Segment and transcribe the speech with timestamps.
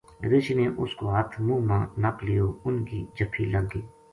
[0.31, 3.83] رچھ نے اس کو ہتھ منہ ما نپ لیو اُنھ کی جَپھی لگ گئی